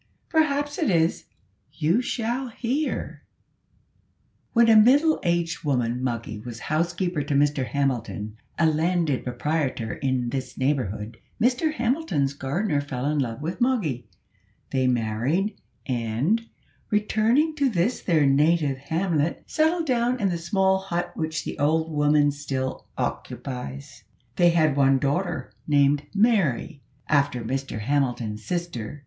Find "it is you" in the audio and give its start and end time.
0.79-2.01